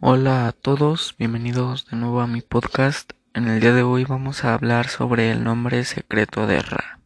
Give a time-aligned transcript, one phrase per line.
[0.00, 3.14] Hola a todos, bienvenidos de nuevo a mi podcast.
[3.34, 7.00] En el día de hoy vamos a hablar sobre el nombre secreto de Ra.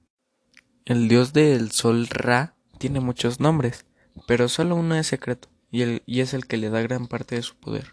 [0.84, 3.86] El dios del sol Ra tiene muchos nombres,
[4.26, 7.42] pero solo uno es secreto, y, y es el que le da gran parte de
[7.42, 7.92] su poder.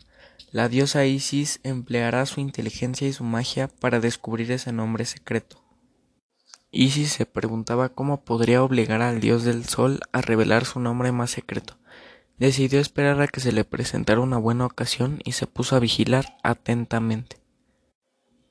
[0.51, 5.63] La diosa Isis empleará su inteligencia y su magia para descubrir ese nombre secreto.
[6.71, 11.31] Isis se preguntaba cómo podría obligar al dios del sol a revelar su nombre más
[11.31, 11.77] secreto.
[12.39, 16.37] Decidió esperar a que se le presentara una buena ocasión y se puso a vigilar
[16.41, 17.37] atentamente.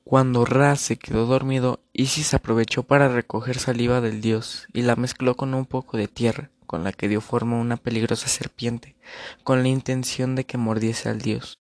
[0.03, 5.35] Cuando Ra se quedó dormido, Isis aprovechó para recoger saliva del dios y la mezcló
[5.35, 8.95] con un poco de tierra, con la que dio forma a una peligrosa serpiente,
[9.43, 11.59] con la intención de que mordiese al dios.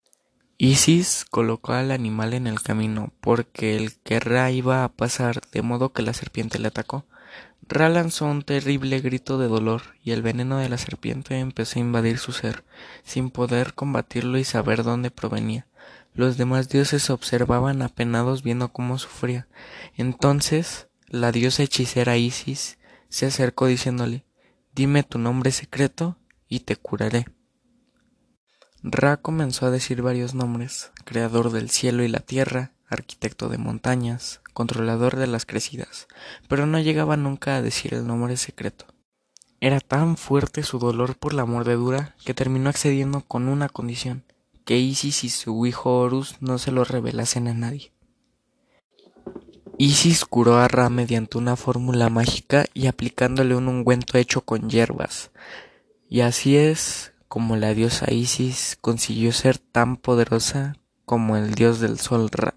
[0.59, 5.61] Isis colocó al animal en el camino porque el que Ra iba a pasar, de
[5.61, 7.05] modo que la serpiente le atacó.
[7.69, 11.83] Ra lanzó un terrible grito de dolor y el veneno de la serpiente empezó a
[11.83, 12.63] invadir su ser,
[13.03, 15.67] sin poder combatirlo y saber dónde provenía.
[16.15, 19.47] Los demás dioses observaban apenados viendo cómo sufría.
[19.95, 24.25] Entonces la diosa hechicera Isis se acercó diciéndole
[24.73, 26.17] Dime tu nombre secreto
[26.49, 27.27] y te curaré.
[28.83, 34.41] Ra comenzó a decir varios nombres, creador del cielo y la tierra, arquitecto de montañas,
[34.53, 36.07] controlador de las crecidas,
[36.47, 38.85] pero no llegaba nunca a decir el nombre secreto.
[39.59, 44.23] Era tan fuerte su dolor por la mordedura que terminó accediendo con una condición,
[44.63, 47.91] que Isis y su hijo Horus no se lo revelasen a nadie.
[49.79, 55.31] Isis curó a Ra mediante una fórmula mágica y aplicándole un ungüento hecho con hierbas.
[56.09, 60.75] Y así es como la diosa Isis consiguió ser tan poderosa
[61.05, 62.55] como el dios del sol Ra.